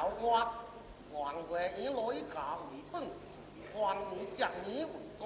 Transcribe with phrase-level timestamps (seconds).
[0.00, 0.52] 瓜，
[1.12, 1.94] 王月以来
[2.34, 3.02] 家为本，
[3.72, 5.24] 还以将你为该，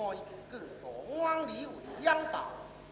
[0.51, 2.47] 各多安理为养道，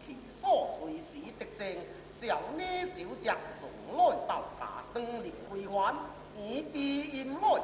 [0.05, 1.75] 其所随时得正，
[2.21, 2.63] 小呢
[2.95, 5.95] 小将从来到家登临归还，
[6.37, 7.59] 以必阴霾，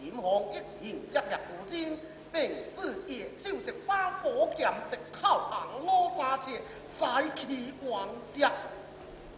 [0.00, 0.44] 点行
[0.80, 1.98] 一行接入古今，
[2.32, 6.60] 并是夜酒食花火剑食烤红罗沙切，
[7.00, 8.52] 再去王家。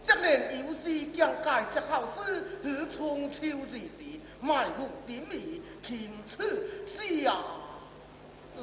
[0.05, 4.08] 这年有事将改这好事，于春秋之时，
[4.41, 7.35] 埋伏点迷，天赐下。
[8.55, 8.61] 可